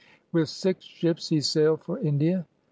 [0.31, 2.47] With six ships he sailed for India.